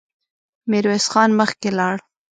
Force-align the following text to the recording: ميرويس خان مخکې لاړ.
ميرويس 0.69 1.05
خان 1.13 1.29
مخکې 1.39 1.69
لاړ. 1.79 1.95